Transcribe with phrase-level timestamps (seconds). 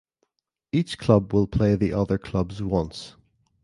[0.71, 3.17] Each club will play the other clubs once.